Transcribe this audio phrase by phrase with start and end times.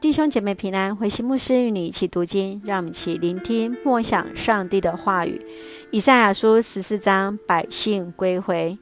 [0.00, 5.44] 弟兄姐妹平安，慧馨牧师与你一起读经，让我们一起聆听默想上帝的话语。
[5.90, 8.78] 以赛亚书十四章，百姓归回。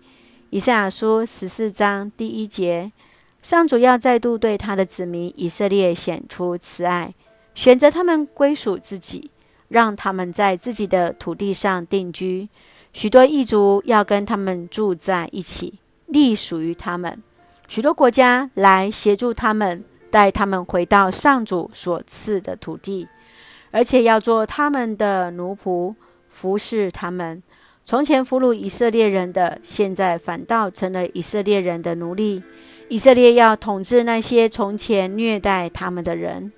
[0.50, 2.92] 以赛亚书十四章第一节，
[3.42, 7.12] 上主要再度对他的子民以色列显出慈爱，
[7.52, 9.32] 选择他们归属自己，
[9.66, 12.48] 让他们在自己的土地上定居。
[12.92, 17.20] 许多异族要跟他们住在一起，隶属于他们。
[17.66, 19.84] 许多国家来协助他们。
[20.10, 23.08] 带他们回到上主所赐的土地，
[23.70, 25.94] 而且要做他们的奴仆，
[26.28, 27.42] 服侍他们。
[27.84, 32.42] 从前俘虏以色列人的，现在反倒成了以色列人的奴隶。
[32.88, 36.52] 以色列要统治那些从前虐待他们的人。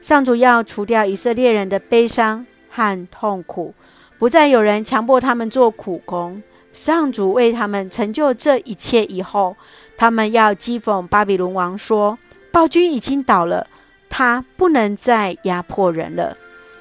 [0.00, 3.74] 上主要除掉以色列人的悲伤和痛苦，
[4.18, 6.42] 不再有人强迫他们做苦工。
[6.72, 9.56] 上主为他们成就这一切以后，
[9.96, 12.18] 他们要讥讽巴比伦王说。
[12.50, 13.66] 暴君已经倒了，
[14.08, 16.36] 他不能再压迫人了。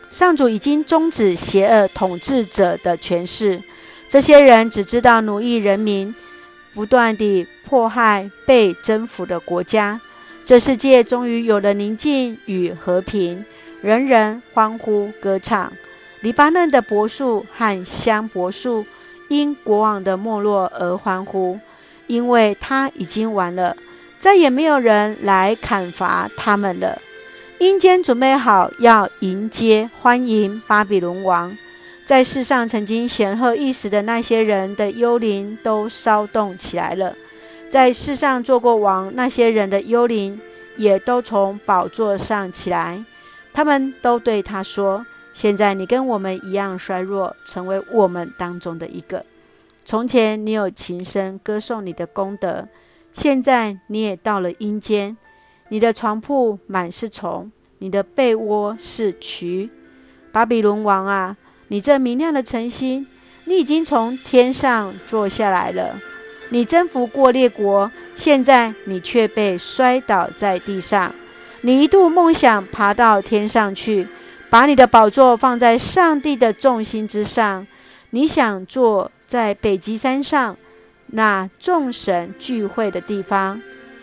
[0.10, 3.62] 上主已经终止邪恶统治者的权势，
[4.08, 6.16] 这些人只知道奴役人民，
[6.74, 10.00] 不断地迫害被征服的国家。
[10.46, 13.44] 这世界终于有了宁静与和平，
[13.82, 15.74] 人人欢呼歌唱。
[16.22, 18.86] 黎巴嫩的柏树和香柏树
[19.28, 21.60] 因国王的没落而欢呼，
[22.08, 23.76] 因为他已经完了。
[24.20, 27.02] 再也没有人来砍伐他们了。
[27.60, 31.58] 阴间准备好要迎接欢迎巴比伦王，
[32.06, 37.16] 在世上曾经显赫一时的那些人的幽灵都骚动起来了。
[37.70, 40.40] 在世上做过王那些人的幽灵
[40.78, 43.04] 也都从宝座上起来，
[43.54, 49.24] 他们都对他说：“现在你跟我们一样衰弱，成为我们当中的一个。
[49.84, 52.68] 从前你有琴声歌颂你的功德。”
[53.18, 55.18] 现在你也到了阴间，
[55.70, 59.72] 你的床铺满是虫，你的被窝是蛆。
[60.32, 61.36] 巴比伦王啊，
[61.70, 63.08] 你这明亮的晨星，
[63.46, 66.00] 你已经从天上坐下来了。
[66.50, 71.16] 你征服过列国，现在你却被摔倒在地上。
[71.62, 74.08] 你一度梦想爬到天上去，
[74.48, 77.66] 把你的宝座放在上帝的众星之上。
[78.12, 80.56] 你想坐在北极山上。
[81.08, 83.62] 那众神聚会的地方，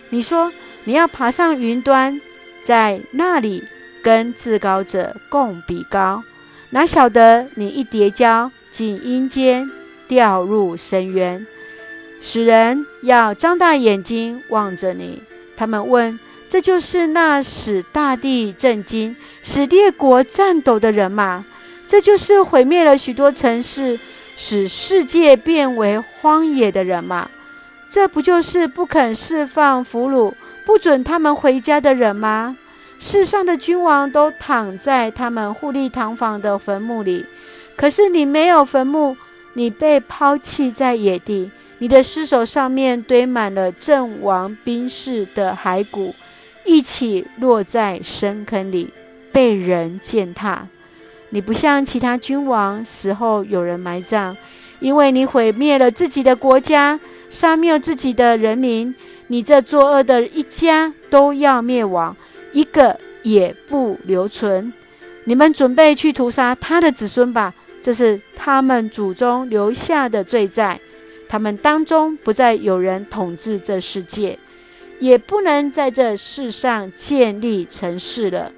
[0.09, 0.53] 你说
[0.85, 2.21] 你要爬上云端，
[2.63, 3.65] 在那里
[4.03, 6.23] 跟至高者共比高，
[6.71, 9.71] 哪晓得你一跌跤进阴间，
[10.09, 11.47] 掉入深渊，
[12.21, 15.23] 使人要张大眼睛望着你。
[15.57, 21.45] 他们问：这就是那使大地震惊、使列国颤抖的人吗？
[21.87, 23.99] 这就是毁灭了许多城市。
[24.37, 27.31] 使世界变为荒野的人吗？
[27.89, 30.33] 这不就是不肯释放俘虏、
[30.65, 32.57] 不准他们回家的人吗？
[32.99, 37.27] 世上的君王都躺在他们富丽堂皇的坟墓里，
[37.77, 39.17] 可是你没有坟墓，
[39.53, 46.15] 你被抛弃在野地，你的尸首上面堆满了阵亡兵士的骸骨，
[46.65, 48.93] 一起落在深坑里，
[49.31, 50.67] 被人践踏。
[51.35, 54.37] 你不像其他君王，死后有人埋葬，
[54.79, 58.95] 因为你毁灭了自己的国家，杀灭自己的人民。
[59.27, 62.17] 你这作恶的一家都要灭亡，
[62.53, 64.73] 一个也不留存。
[65.25, 70.81] 你们准备去屠杀他的子孙吧，这是他们祖宗留下的罪债。
[71.29, 74.39] 他们当中不再有人统治这世界，
[75.01, 78.53] 也不能在这世上建立城市了。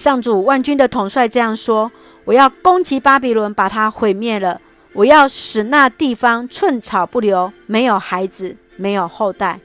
[0.00, 1.92] 上主万军的统帅这样说
[2.24, 4.58] ：“我要攻击巴比伦，把它毁灭了。
[4.94, 9.60] 我要使那地方寸草不留，没有孩子，没有后代。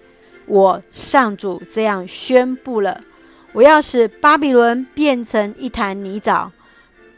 [0.46, 3.00] 我上主这样宣布了：
[3.54, 6.50] 我要使巴比伦变成一潭泥沼，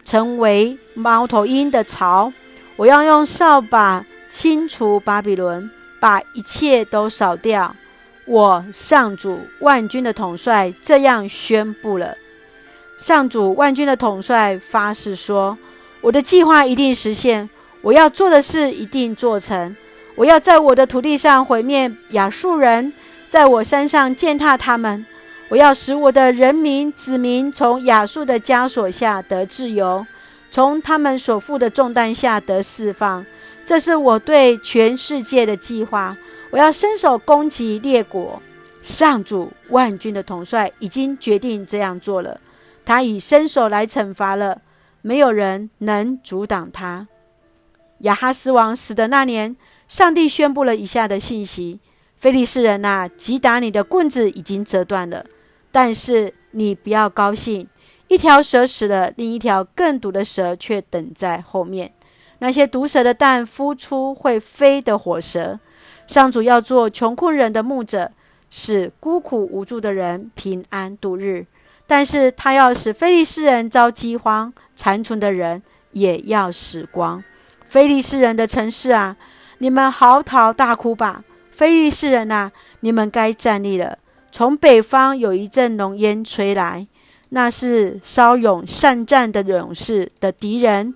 [0.04, 2.32] 成为猫头鹰的巢。
[2.76, 5.68] 我要用扫把清除巴比伦，
[6.00, 7.76] 把一切都扫掉。
[8.28, 12.16] 我上主万军的统帅这样宣布了。”
[12.98, 15.56] 上主万军的统帅发誓说
[16.02, 17.48] ：“我的计划一定实现，
[17.82, 19.76] 我要做的事一定做成。
[20.16, 22.92] 我要在我的土地上毁灭亚述人，
[23.30, 25.06] 在我山上践踏他们。
[25.50, 30.06] 我要使我的人民子民从亚述的枷锁下得自由，
[30.50, 33.24] 从他们所负的重担下得释放。
[33.64, 36.18] 这是我对全世界的计划。
[36.50, 38.42] 我要伸手攻击列国。
[38.82, 42.42] 上主万军的统帅已经决定这样做了。”
[42.88, 44.62] 他以伸手来惩罚了，
[45.02, 47.10] 没有人能阻挡他。
[48.00, 49.58] 亚哈斯王死的那年，
[49.90, 51.82] 上帝宣布了以下的信息：
[52.16, 55.26] 非利士人呐，击打你的棍子已经折断了，
[55.70, 57.68] 但是你不要高兴，
[58.08, 61.92] 一条蛇死了，另一条更毒的蛇却等在后面。
[62.40, 65.60] 那些毒蛇的蛋孵出会飞的火蛇。
[66.08, 68.14] 上主要做穷困人的牧者，
[68.50, 71.48] 使孤苦无助的人平安度日。
[71.88, 75.64] 但是他要使非利士人遭饥荒，残存的人
[75.94, 77.24] 也要死光。
[77.66, 79.16] 非利士人的城市啊，
[79.58, 81.24] 你们嚎啕大哭吧！
[81.52, 82.52] 非利士人啊，
[82.82, 83.98] 你们该站立了。
[84.30, 86.86] 从北方有一阵浓烟吹来，
[87.30, 90.94] 那是骁勇善战的勇士的敌人。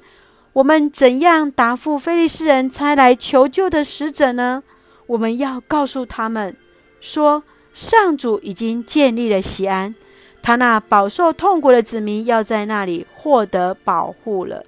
[0.54, 4.62] 我们怎样答复非利士人差来求救的使者呢？
[5.08, 6.56] 我们要告诉他们
[7.00, 7.44] 说，
[7.74, 9.96] 上主已经建立了西安。
[10.42, 14.66] 他那饱受痛苦的子民要在那里获得保护了。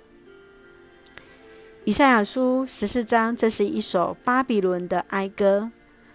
[1.85, 5.71] 以赛亚书十四章，这是一首巴比伦的哀歌，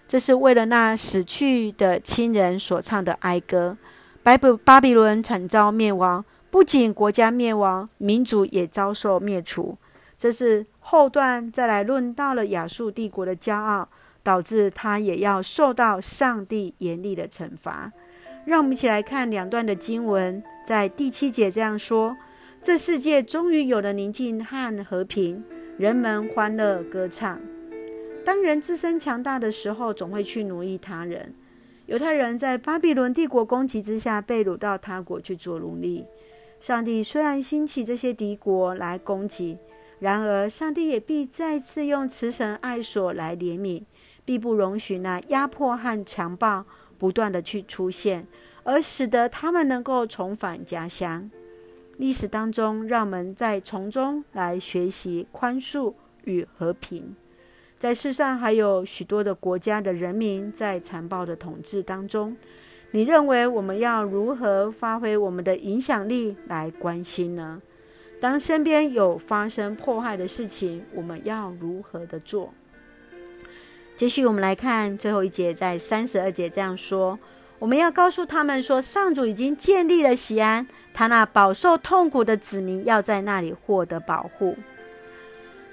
[0.07, 3.77] 这是为了那死去的亲人所唱的哀歌。
[4.23, 9.77] 巴比巴比伦惨遭灭亡，不仅国家灭亡，民族也遭受灭除。
[10.17, 13.87] 这是后段再来论到了亚述帝国的骄傲，
[14.23, 17.91] 导致他也要受到上帝严厉的惩罚。
[18.49, 22.17] 让我们一起来看两段的经文，在第七节这样说
[22.59, 25.43] ：“这世界终于有了宁静和和平，
[25.77, 27.39] 人们欢乐歌唱。
[28.25, 31.35] 当人自身强大的时候，总会去奴役他人。
[31.85, 36.07] 犹太人在巴比伦帝国攻击之下，被掳到他国去做奴隶。
[36.59, 39.59] 上帝虽然兴起这些敌国来攻击，
[39.99, 43.83] 然而上帝也必再次用慈神爱所来怜悯，
[44.25, 46.65] 必不容许那压迫和强暴。”
[46.99, 48.27] 不断的去出现，
[48.63, 51.31] 而使得他们能够重返家乡。
[51.97, 57.15] 历史当中，让我们在从中来学习宽恕与和平。
[57.77, 62.35] 在世上还有许多的国家的人民在残暴的统治当中，
[62.91, 67.61] 你认为我们要如何发挥我们的影响力来关心呢？
[68.19, 72.53] 当身边有发生迫害的事情，我们要如何的做？
[73.99, 77.19] 继续，我们来看最后一节，在三十二节这样说：
[77.59, 84.55] 我们要告诉他们说，上主已经建立了西安，他那饱受痛苦的子民要在那里获得保护。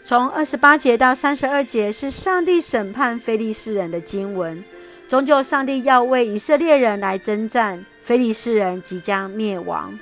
[0.05, 4.65] 从二十八节到三十二节是上帝审判非利士人的经文。
[5.09, 9.97] 终究，上帝要为以色列人来征战，非利士人即将灭亡。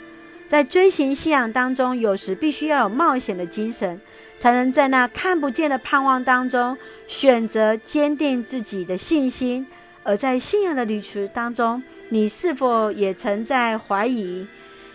[0.46, 4.00] 在追寻信仰当中，有时必须要有冒险的精神，
[4.37, 6.76] 才能在那看不见的盼望当中
[7.06, 9.67] 选择坚定自己的信心。
[10.02, 14.46] 而在信仰的旅途当中，你是否也曾在怀疑？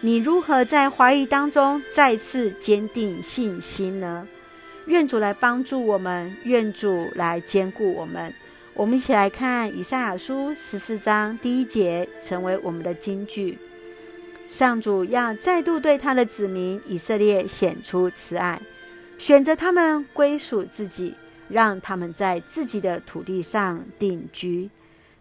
[0.02, 4.28] 你如何在怀疑当中再次坚定信心呢？
[4.86, 8.34] 愿主来帮助我们，愿主来坚固我们。
[8.76, 13.58] 我们一起来看以赛亚书十四章第一节，成为我们的金句。
[14.50, 18.60] 上主要再度对他的子民以色列显出慈爱，
[19.20, 21.14] 选择他们归属自己，
[21.50, 24.72] 让他们在自己的土地上定居。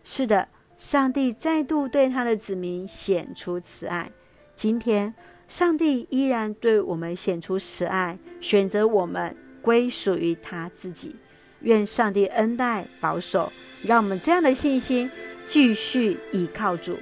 [0.02, 0.48] 是的，
[0.78, 4.10] 上帝再度对他的子民显出慈爱。
[4.54, 5.14] 今天，
[5.46, 11.16] 上帝依然对我们显出慈爱，选择我们归属于他自己。
[11.60, 13.52] 愿上帝恩待保守，
[13.82, 15.10] 让我们这样的信心
[15.44, 16.96] 继续倚靠主。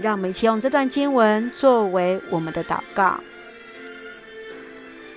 [0.00, 3.20] 让我们一起用这段经文作为我们的祷告。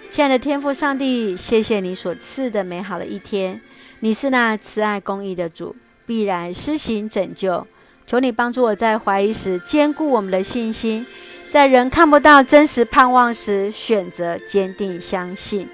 [0.10, 3.60] 亲爱的天父上帝，谢谢你所赐的美好的一天。
[4.00, 5.76] 你是那慈爱公义的主，
[6.06, 7.66] 必然施行拯救。
[8.06, 11.06] 求你帮助我在怀疑时坚固我们的信心，
[11.50, 15.68] 在人看不到真实盼望时选择坚定相信。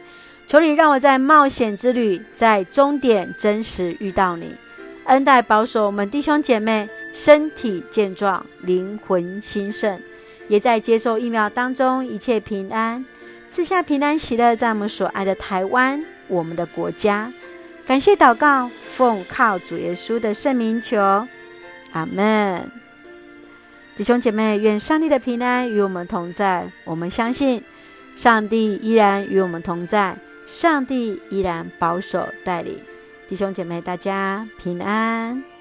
[0.47, 4.55] 求你让我在冒险之旅，在终点真实遇到你，
[5.05, 6.89] 恩待保守我们弟兄姐妹。
[7.15, 10.01] 身体健壮，灵魂兴盛，
[10.47, 13.05] 也在接受疫苗当中，一切平安，
[13.47, 17.31] 赐下平安喜乐，在我们所爱的台湾，我们的国家。
[17.85, 20.99] 感谢祷告，奉靠主耶稣的圣名求，
[21.91, 22.71] 阿门。
[23.95, 26.71] 弟兄姐妹，愿上帝的平安与我们同在。
[26.83, 27.63] 我们相信，
[28.15, 30.17] 上帝依然与我们同在，
[30.47, 32.79] 上帝依然保守带领。
[33.33, 35.52] 弟兄姐妹，大家平安。